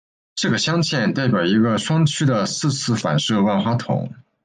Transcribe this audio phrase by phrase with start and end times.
[0.33, 4.11] 这个镶嵌代表一个双曲的四次反射万花筒。